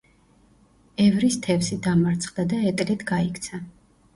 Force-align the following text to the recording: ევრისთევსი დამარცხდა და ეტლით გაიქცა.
ევრისთევსი 1.03 1.79
დამარცხდა 1.89 2.47
და 2.55 2.63
ეტლით 2.73 3.07
გაიქცა. 3.13 3.63